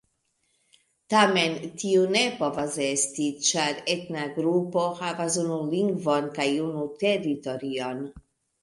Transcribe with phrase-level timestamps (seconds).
[1.13, 1.53] Tamen
[1.83, 8.07] tio ne povas esti, ĉar etna grupo havas unu lingvon kaj unu teritorion.